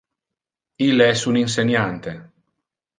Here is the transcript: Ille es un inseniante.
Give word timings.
Ille 0.87 1.07
es 1.17 1.27
un 1.33 1.39
inseniante. 1.45 2.19